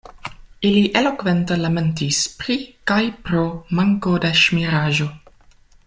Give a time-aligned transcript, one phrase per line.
[0.69, 2.57] Ili elokvente lamentis pri
[2.93, 3.45] kaj pro
[3.81, 5.09] manko de ŝmiraĵo.